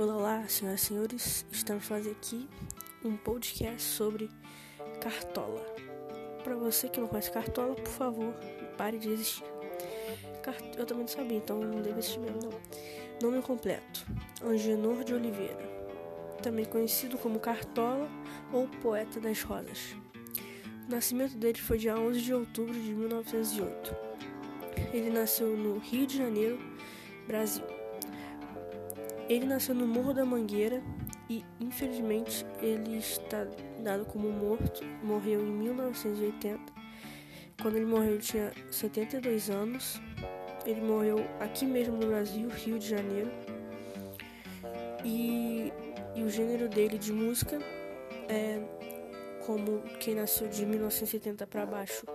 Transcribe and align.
Olá, 0.00 0.46
senhoras 0.48 0.80
e 0.80 0.86
senhores, 0.86 1.46
estamos 1.52 1.84
fazendo 1.84 2.12
aqui 2.12 2.48
um 3.04 3.18
podcast 3.18 3.82
sobre 3.82 4.30
Cartola. 4.98 5.60
Para 6.42 6.56
você 6.56 6.88
que 6.88 6.98
não 6.98 7.06
conhece 7.06 7.30
Cartola, 7.30 7.74
por 7.74 7.86
favor, 7.86 8.32
pare 8.78 8.98
de 8.98 9.10
existir. 9.10 9.44
Cart... 10.42 10.58
Eu 10.78 10.86
também 10.86 11.02
não 11.02 11.08
sabia, 11.08 11.36
então 11.36 11.60
não 11.60 11.82
deve 11.82 11.98
existir 11.98 12.18
mesmo, 12.18 12.40
não. 12.44 13.30
Nome 13.30 13.42
completo: 13.42 14.06
Angenor 14.42 15.04
de 15.04 15.12
Oliveira, 15.12 15.68
também 16.42 16.64
conhecido 16.64 17.18
como 17.18 17.38
Cartola 17.38 18.08
ou 18.54 18.66
Poeta 18.80 19.20
das 19.20 19.42
Rosas. 19.42 19.94
O 20.88 20.90
nascimento 20.90 21.36
dele 21.36 21.58
foi 21.58 21.76
dia 21.76 21.94
11 21.94 22.22
de 22.22 22.32
outubro 22.32 22.72
de 22.72 22.94
1908. 22.94 23.94
Ele 24.94 25.10
nasceu 25.10 25.54
no 25.54 25.76
Rio 25.76 26.06
de 26.06 26.16
Janeiro, 26.16 26.58
Brasil. 27.26 27.79
Ele 29.30 29.46
nasceu 29.46 29.76
no 29.76 29.86
Morro 29.86 30.12
da 30.12 30.24
Mangueira 30.24 30.82
e, 31.28 31.44
infelizmente, 31.60 32.44
ele 32.60 32.96
está 32.96 33.46
dado 33.78 34.04
como 34.04 34.28
morto. 34.28 34.84
Morreu 35.04 35.40
em 35.46 35.52
1980. 35.52 36.60
Quando 37.62 37.76
ele 37.76 37.86
morreu, 37.86 38.14
ele 38.14 38.18
tinha 38.18 38.52
72 38.72 39.48
anos. 39.48 40.00
Ele 40.66 40.80
morreu 40.80 41.24
aqui 41.38 41.64
mesmo 41.64 41.96
no 41.96 42.08
Brasil, 42.08 42.48
Rio 42.48 42.76
de 42.76 42.88
Janeiro. 42.88 43.30
E, 45.04 45.72
e 46.16 46.22
o 46.24 46.28
gênero 46.28 46.68
dele 46.68 46.98
de 46.98 47.12
música 47.12 47.60
é 48.28 48.60
como 49.50 49.82
quem 49.98 50.14
nasceu 50.14 50.46
de 50.46 50.64
1970 50.64 51.44
para 51.44 51.66
baixo 51.66 52.06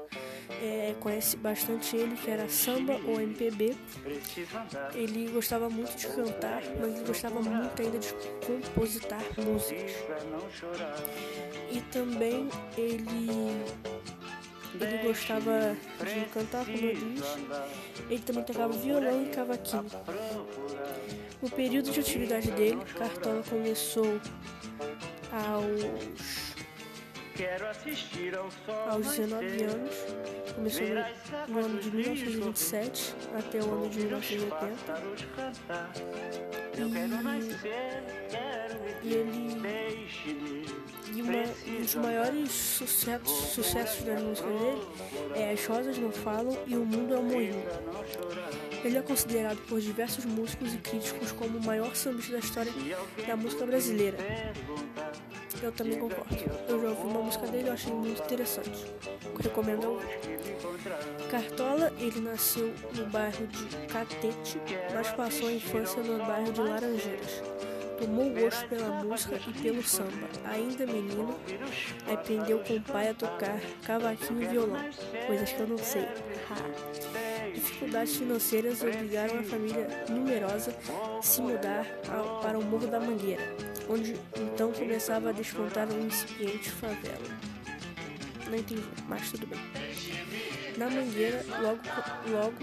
é, 0.61 0.95
conhece 1.01 1.35
bastante 1.35 1.97
ele, 1.97 2.15
que 2.15 2.31
era 2.31 2.47
samba 2.47 2.93
ou 3.05 3.19
MPB. 3.19 3.75
Ele 4.93 5.29
gostava 5.31 5.69
muito 5.69 5.97
de 5.97 6.07
cantar, 6.07 6.61
mas 6.79 6.95
ele 6.95 7.05
gostava 7.05 7.41
muito 7.41 7.81
ainda 7.81 7.99
de 7.99 8.13
compositar 8.45 9.21
músicas. 9.37 9.91
E 11.69 11.81
também 11.91 12.47
ele 12.77 13.65
ele 14.79 15.07
gostava 15.07 15.75
de 15.99 16.25
cantar, 16.33 16.65
como 16.65 16.77
eu 16.77 16.95
disse. 16.95 17.37
Ele 18.09 18.19
também 18.21 18.43
tocava 18.43 18.73
violão 18.73 19.23
e 19.25 19.29
cavaquinho. 19.29 19.85
No 21.41 21.49
período 21.49 21.91
de 21.91 21.99
utilidade 21.99 22.51
dele, 22.51 22.81
Cartola 22.97 23.43
começou 23.49 24.19
aos 25.31 26.44
aos 28.89 29.07
19 29.07 29.63
anos, 29.63 29.95
começou 30.55 30.87
no 31.49 31.59
ano 31.59 31.79
de 31.79 31.91
1927 31.91 33.15
até 33.37 33.59
o 33.59 33.73
ano 33.73 33.89
de 33.89 33.99
1980. 33.99 34.65
E, 39.03 39.07
e 39.07 39.13
ele. 39.13 39.55
E 41.13 41.21
uma, 41.21 41.31
um 41.67 41.81
dos 41.81 41.95
maiores 41.95 42.51
sucessos, 42.51 43.31
sucessos 43.53 44.03
das 44.03 44.21
músicas 44.21 44.51
dele 44.51 44.81
é 45.35 45.51
As 45.51 45.65
Rosas 45.65 45.97
Não 45.97 46.11
Falam 46.11 46.57
e 46.67 46.75
O 46.75 46.85
Mundo 46.85 47.13
é 47.13 47.19
um 47.19 47.23
Moinho. 47.23 47.63
Ele 48.83 48.97
é 48.97 49.01
considerado 49.01 49.57
por 49.67 49.79
diversos 49.79 50.25
músicos 50.25 50.73
e 50.73 50.77
críticos 50.77 51.31
como 51.31 51.57
o 51.57 51.63
maior 51.63 51.95
sambista 51.95 52.33
da 52.33 52.39
história 52.39 52.71
da 53.25 53.35
música 53.35 53.65
brasileira. 53.65 54.17
Eu 55.61 55.71
também 55.71 55.99
concordo. 55.99 56.35
Eu 56.67 56.81
já 56.81 56.89
ouvi 56.89 57.01
uma 57.03 57.21
música 57.21 57.47
dele 57.47 57.67
e 57.67 57.71
achei 57.71 57.93
muito 57.93 58.21
interessante. 58.21 58.85
Recomendo 59.41 59.91
ouvir. 59.91 60.19
Cartola, 61.29 61.91
ele 61.99 62.19
nasceu 62.19 62.73
no 62.93 63.05
bairro 63.07 63.47
de 63.47 63.65
Catete, 63.87 64.59
mas 64.93 65.11
passou 65.11 65.47
a 65.47 65.51
infância 65.51 66.01
no 66.03 66.17
bairro 66.25 66.51
de 66.51 66.61
Laranjeiras. 66.61 67.43
Tomou 67.99 68.29
gosto 68.29 68.67
pela 68.67 69.03
música 69.03 69.39
e 69.47 69.53
pelo 69.61 69.81
samba. 69.81 70.27
Ainda 70.45 70.85
menino, 70.85 71.33
aprendeu 72.11 72.59
com 72.59 72.75
o 72.75 72.81
pai 72.81 73.09
a 73.09 73.13
tocar 73.13 73.59
cavaquinho 73.83 74.43
e 74.43 74.47
violão, 74.47 74.81
coisas 75.25 75.51
que 75.51 75.59
eu 75.59 75.67
não 75.67 75.77
sei. 75.77 76.05
Dificuldades 77.55 78.17
financeiras 78.17 78.81
obrigaram 78.81 79.39
a 79.39 79.43
família 79.43 79.87
numerosa 80.09 80.75
a 81.17 81.21
se 81.21 81.41
mudar 81.41 81.85
para 82.41 82.59
o 82.59 82.63
Morro 82.63 82.87
da 82.87 82.99
Mangueira 82.99 83.74
onde 83.89 84.15
então 84.35 84.71
começava 84.71 85.29
a 85.29 85.31
despontar 85.31 85.87
um 85.91 86.07
incipiente 86.07 86.69
favela. 86.69 87.55
Não 88.47 88.55
entendi, 88.55 88.83
mas 89.07 89.31
tudo 89.31 89.47
bem. 89.47 89.59
Na 90.77 90.89
Mangueira, 90.89 91.43
logo, 91.61 91.79
logo 92.29 92.53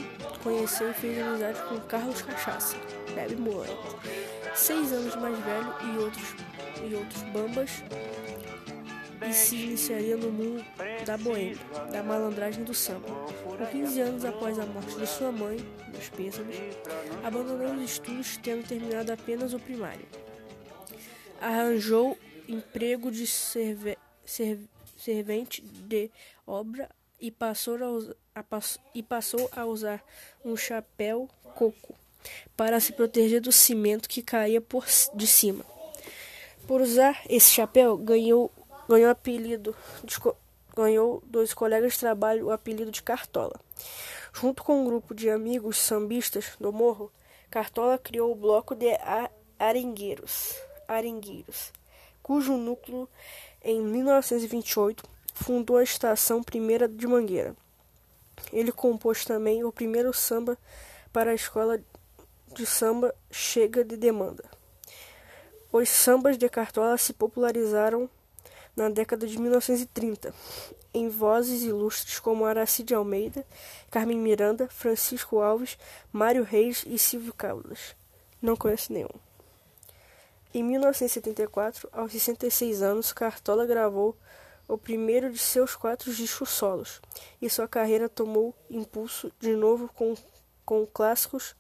conheceu 0.43 0.91
e 0.91 0.95
fez 0.95 1.19
amizade 1.19 1.63
com 1.69 1.81
Carlos 1.81 2.23
Cachaça, 2.23 2.77
bebe 3.15 3.37
seis 4.55 4.93
anos 4.93 5.17
mais 5.17 5.39
velho 5.39 5.75
e 5.83 5.99
outros, 5.99 6.35
e 6.89 6.95
outros 6.95 7.23
bambas, 7.23 7.83
e 9.27 9.33
se 9.33 9.57
iniciaria 9.57 10.17
no 10.17 10.31
mundo 10.31 10.65
da 11.07 11.17
boêmia, 11.17 11.57
da 11.91 12.03
malandragem 12.03 12.65
do 12.65 12.75
samba. 12.75 13.09
Com 13.45 13.67
15 13.67 14.01
anos 14.01 14.25
após 14.25 14.59
a 14.59 14.67
morte 14.67 14.95
de 14.99 15.07
sua 15.07 15.33
mãe, 15.33 15.57
dos 15.89 16.09
pêsames, 16.11 16.57
abandonou 17.25 17.75
os 17.75 17.83
estudos, 17.83 18.37
tendo 18.37 18.67
terminado 18.67 19.13
apenas 19.13 19.55
o 19.55 19.59
primário 19.59 20.05
arranjou 21.43 22.17
emprego 22.49 23.11
de 23.11 23.27
serve, 23.27 23.99
serve, 24.25 24.69
servente 24.97 25.61
de 25.61 26.11
obra 26.47 26.89
e 27.21 27.31
passou 27.31 27.77
a, 27.83 27.91
usar, 27.91 28.15
a, 28.35 28.45
e 28.95 29.03
passou 29.03 29.51
a 29.53 29.65
usar 29.67 30.05
um 30.45 30.57
chapéu 30.57 31.29
coco 31.55 31.95
para 32.57 32.79
se 32.81 32.93
proteger 32.93 33.41
do 33.41 33.51
cimento 33.51 34.09
que 34.09 34.23
caía 34.23 34.61
por 34.61 34.87
de 35.15 35.27
cima. 35.27 35.65
Por 36.67 36.81
usar 36.81 37.21
esse 37.29 37.51
chapéu, 37.51 37.97
ganhou 37.97 38.51
ganhou 38.89 39.11
apelido 39.11 39.75
de, 40.05 40.17
ganhou 40.75 41.23
dois 41.27 41.55
colegas 41.55 41.95
de 41.95 42.01
trabalho 42.01 42.47
o 42.47 42.51
apelido 42.51 42.91
de 42.91 43.03
Cartola. 43.03 43.59
Junto 44.33 44.63
com 44.63 44.81
um 44.81 44.85
grupo 44.85 45.15
de 45.15 45.31
amigos 45.31 45.79
sambistas 45.79 46.57
do 46.61 46.73
morro, 46.73 47.11
Cartola 47.51 47.99
criou 47.99 48.33
o 48.33 48.37
bloco 48.37 48.75
de 48.75 48.87
arengueiros. 49.59 50.57
Arengueiros, 50.93 51.73
cujo 52.23 52.57
núcleo, 52.57 53.09
em 53.63 53.81
1928, 53.81 55.05
fundou 55.35 55.77
a 55.77 55.83
Estação 55.83 56.43
Primeira 56.43 56.89
de 56.89 57.07
Mangueira. 57.07 57.57
Ele 58.53 58.73
compôs 58.73 59.25
também 59.25 59.65
o 59.65 59.73
primeiro 59.73 60.13
samba 60.13 60.59
para 61.13 61.31
a 61.31 61.35
escola 61.35 61.81
de 62.55 62.67
samba 62.67 63.15
Chega 63.31 63.85
de 63.85 63.97
Demanda. 63.97 64.45
Os 65.71 65.89
sambas 65.89 66.37
de 66.37 66.49
Cartola 66.49 66.99
se 66.99 67.13
popularizaram 67.13 68.09
na 68.77 68.89
década 68.89 69.27
de 69.27 69.39
1930, 69.39 70.35
em 70.95 71.09
vozes 71.09 71.63
ilustres 71.63 72.19
como 72.19 72.45
Aracide 72.45 72.95
Almeida, 72.95 73.47
Carmen 73.91 74.19
Miranda, 74.19 74.69
Francisco 74.69 75.41
Alves, 75.41 75.79
Mário 76.13 76.43
Reis 76.43 76.85
e 76.87 76.99
Silvio 76.99 77.33
Caldas. 77.33 77.95
Não 78.41 78.57
conheço 78.57 78.93
nenhum. 78.93 79.09
Em 80.55 80.63
1974, 80.63 81.89
aos 81.91 82.13
66 82.13 82.83
anos, 82.83 83.11
Cartola 83.11 83.65
gravou 83.65 84.15
o 84.69 84.77
primeiro 84.77 85.33
de 85.33 85.39
seus 85.39 85.75
quatro 85.75 86.13
discos 86.13 86.51
solos, 86.51 87.01
e 87.41 87.49
sua 87.49 87.67
carreira 87.67 88.07
tomou 88.07 88.55
impulso 88.69 89.33
de 89.41 89.57
novo 89.57 89.89
com, 89.95 90.15
com 90.63 90.87
clássicos 90.87 91.57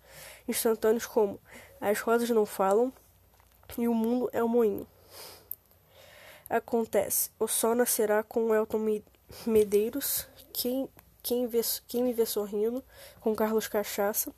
instantâneos 0.47 1.07
como 1.07 1.41
As 1.81 2.01
Rosas 2.01 2.29
Não 2.29 2.45
Falam 2.45 2.93
e 3.79 3.89
O 3.89 3.95
Mundo 3.95 4.29
é 4.31 4.45
um 4.45 4.49
Moinho. 4.49 4.87
Acontece, 6.51 7.31
o 7.39 7.49
sol 7.49 7.75
nascerá 7.75 8.23
com 8.23 8.55
Elton 8.55 9.01
Medeiros, 9.47 10.29
quem, 10.53 10.87
quem, 11.23 11.47
vê, 11.47 11.63
quem 11.89 12.03
me 12.03 12.13
vê 12.13 12.27
sorrindo, 12.27 12.85
com 13.21 13.35
Carlos 13.35 13.69
Cachaça, 13.69 14.31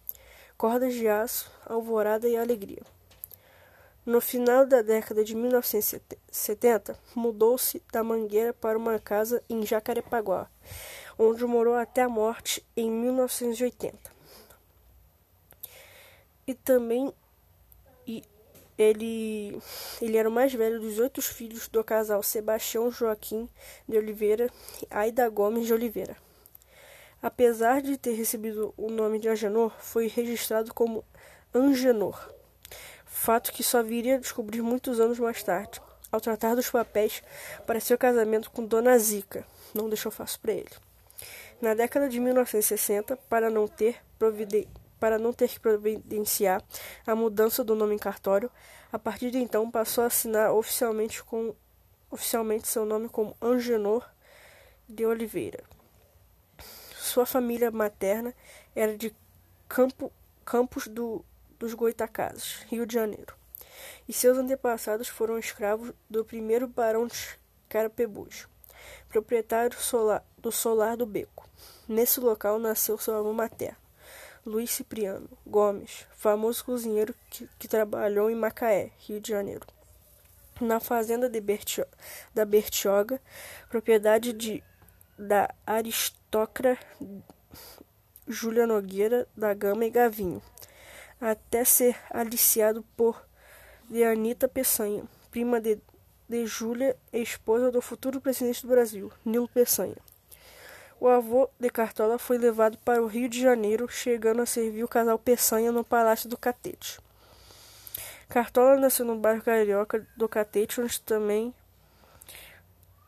Cordas 0.57 0.95
de 0.95 1.09
Aço, 1.09 1.51
Alvorada 1.67 2.29
e 2.29 2.37
Alegria. 2.37 2.94
No 4.07 4.21
final 4.21 4.67
da 4.67 4.83
década 4.83 5.25
de 5.25 5.35
1970, 5.35 6.99
mudou-se 7.15 7.83
da 7.91 8.05
Mangueira 8.05 8.53
para 8.53 8.77
uma 8.77 8.99
casa 8.99 9.43
em 9.49 9.65
Jacarepaguá, 9.65 10.47
onde 11.19 11.47
morou 11.47 11.75
até 11.75 12.03
a 12.03 12.09
morte 12.09 12.63
em 12.77 12.91
1980. 12.91 14.13
E 16.47 16.53
também 16.53 17.11
e 18.07 18.23
ele, 18.77 19.59
ele 20.03 20.19
era 20.19 20.29
o 20.29 20.33
mais 20.33 20.53
velho 20.53 20.79
dos 20.79 20.99
oito 20.99 21.23
filhos 21.23 21.67
do 21.69 21.83
casal 21.83 22.23
Sebastião 22.23 22.91
Joaquim 22.91 23.49
de 23.89 23.97
Oliveira 23.97 24.51
e 24.83 24.87
Aida 24.91 25.27
Gomes 25.31 25.67
de 25.67 25.73
Oliveira. 25.73 26.15
Apesar 27.23 27.81
de 27.81 27.97
ter 27.97 28.13
recebido 28.13 28.75
o 28.77 28.91
nome 28.91 29.19
de 29.19 29.31
Agenor, 29.31 29.73
foi 29.79 30.09
registrado 30.09 30.75
como 30.75 31.03
Angenor 31.55 32.35
fato 33.15 33.53
que 33.53 33.63
só 33.63 33.83
viria 33.83 34.17
a 34.17 34.19
descobrir 34.19 34.61
muitos 34.61 34.99
anos 34.99 35.19
mais 35.21 35.43
tarde, 35.43 35.81
ao 36.11 36.21
tratar 36.21 36.57
dos 36.57 36.69
papéis 36.69 37.23
para 37.65 37.81
seu 37.81 37.97
casamento 37.97 38.51
com 38.51 38.67
Dona 38.67 38.99
Zica. 38.99 39.47
Não 39.73 39.89
deixou 39.89 40.11
fácil 40.11 40.41
para 40.41 40.53
ele. 40.53 40.71
Na 41.61 41.75
década 41.75 42.09
de 42.09 42.19
1960, 42.19 43.17
para 43.29 43.49
não 43.49 43.69
ter 43.69 44.03
para 44.99 45.19
não 45.19 45.33
ter 45.33 45.49
que 45.49 45.61
providenciar 45.61 46.63
a 47.07 47.15
mudança 47.15 47.63
do 47.63 47.75
nome 47.75 47.95
em 47.95 47.99
cartório. 47.99 48.51
A 48.93 48.99
partir 48.99 49.31
de 49.31 49.39
então, 49.39 49.71
passou 49.71 50.05
a 50.05 50.07
assinar 50.09 50.53
oficialmente, 50.53 51.23
com, 51.23 51.55
oficialmente 52.11 52.69
seu 52.69 52.85
nome 52.85 53.09
como 53.09 53.37
Angenor 53.41 54.09
de 54.89 55.05
Oliveira. 55.05 55.63
Sua 56.97 57.27
família 57.27 57.71
materna 57.71 58.35
era 58.75 58.97
de 58.97 59.15
Campo, 59.69 60.13
Campos 60.45 60.87
do, 60.89 61.25
dos 61.59 61.75
Goitacazes, 61.75 62.65
Rio 62.69 62.87
de 62.87 62.95
Janeiro, 62.95 63.35
e 64.09 64.13
seus 64.13 64.39
antepassados 64.39 65.09
foram 65.09 65.39
escravos 65.39 65.93
do 66.09 66.25
primeiro 66.25 66.67
barão 66.67 67.07
de 67.07 67.39
Carapebus, 67.69 68.47
proprietário 69.09 69.79
solar, 69.79 70.25
do 70.39 70.53
Solar 70.53 70.97
do 70.97 71.07
Beco. 71.07 71.49
Nesse 71.89 72.21
local 72.21 72.59
nasceu 72.59 72.99
seu 72.99 73.17
avô 73.17 73.33
materno, 73.33 73.79
Luiz 74.45 74.71
Cipriano 74.71 75.29
Gomes, 75.47 76.07
famoso 76.17 76.65
cozinheiro 76.65 77.15
que, 77.31 77.49
que 77.59 77.67
trabalhou 77.67 78.31
em 78.31 78.35
Macaé, 78.35 78.91
Rio 78.99 79.21
de 79.21 79.31
Janeiro. 79.31 79.67
Na 80.61 80.79
fazenda 80.79 81.29
Bertio, 81.41 81.87
da 82.33 82.45
Bertioga, 82.45 83.21
propriedade 83.69 84.33
de, 84.33 84.63
da 85.19 85.53
aristócrata 85.67 86.79
Júlia 88.27 88.67
Nogueira 88.67 89.29
da 89.37 89.53
Gama 89.53 89.85
e 89.85 89.91
Gavinho, 89.91 90.41
até 91.21 91.65
ser 91.65 91.97
aliciado 92.11 92.85
por 92.97 93.25
Dianita 93.89 94.49
Peçanha, 94.49 95.05
prima 95.31 95.61
de, 95.61 95.79
de 96.29 96.47
Júlia 96.47 96.97
esposa 97.13 97.71
do 97.71 97.81
futuro 97.81 98.21
presidente 98.21 98.63
do 98.63 98.69
Brasil, 98.69 99.13
Nilo 99.25 99.49
Peçanha. 99.49 99.97
O 101.01 101.09
avô 101.09 101.51
de 101.61 101.69
Cartola 101.69 102.19
foi 102.19 102.39
levado 102.39 102.79
para 102.79 103.03
o 103.03 103.07
Rio 103.07 103.29
de 103.29 103.41
Janeiro, 103.41 103.89
chegando 103.89 104.41
a 104.41 104.47
servir 104.47 104.85
o 104.85 104.89
casal 104.89 105.19
Peçanha 105.19 105.71
no 105.71 105.85
Palácio 105.85 106.29
do 106.29 106.39
Catete. 106.39 106.99
Cartola 108.29 108.77
nasceu 108.77 109.05
no 109.05 109.17
bairro 109.17 109.43
carioca 109.43 110.07
do 110.17 110.29
Catete, 110.29 110.81
onde 110.81 111.01
também 111.01 111.55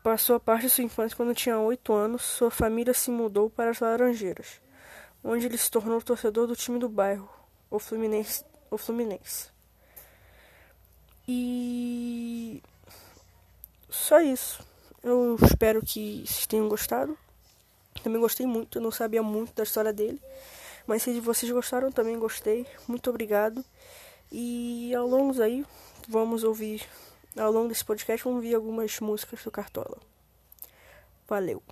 passou 0.02 0.36
a 0.36 0.40
parte 0.40 0.62
de 0.62 0.70
sua 0.70 0.84
infância 0.84 1.16
quando 1.16 1.34
tinha 1.34 1.58
oito 1.58 1.92
anos. 1.92 2.22
Sua 2.22 2.50
família 2.50 2.92
se 2.92 3.10
mudou 3.10 3.48
para 3.48 3.70
as 3.70 3.80
Laranjeiras, 3.80 4.60
onde 5.24 5.46
ele 5.46 5.56
se 5.58 5.70
tornou 5.70 6.02
torcedor 6.02 6.46
do 6.46 6.54
time 6.54 6.78
do 6.78 6.88
bairro, 6.88 7.28
o 7.70 7.78
Fluminense. 7.78 8.44
O 8.70 8.78
Fluminense. 8.78 9.48
E 11.28 12.62
só 13.88 14.20
isso. 14.20 14.64
Eu 15.02 15.36
espero 15.42 15.80
que 15.80 16.24
vocês 16.26 16.46
tenham 16.46 16.68
gostado. 16.68 17.16
Também 18.02 18.20
gostei 18.20 18.46
muito, 18.46 18.78
eu 18.78 18.82
não 18.82 18.90
sabia 18.90 19.22
muito 19.22 19.54
da 19.54 19.62
história 19.62 19.92
dele. 19.92 20.20
Mas 20.86 21.02
se 21.02 21.18
vocês 21.20 21.50
gostaram, 21.50 21.90
também 21.90 22.18
gostei. 22.18 22.66
Muito 22.86 23.10
obrigado. 23.10 23.64
E 24.30 24.94
ao 24.94 25.06
longo 25.06 25.40
aí, 25.42 25.64
vamos 26.08 26.44
ouvir, 26.44 26.86
ao 27.36 27.50
longo 27.50 27.68
desse 27.68 27.84
podcast, 27.84 28.24
vamos 28.24 28.38
ouvir 28.38 28.54
algumas 28.54 28.98
músicas 29.00 29.42
do 29.42 29.50
Cartola. 29.50 29.98
Valeu! 31.28 31.62